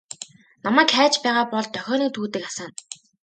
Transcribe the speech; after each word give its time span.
Намайг 0.63 0.89
хайж 0.97 1.13
байгаа 1.23 1.45
бол 1.53 1.65
дохионы 1.75 2.07
түүдэг 2.15 2.43
асаана. 2.49 2.75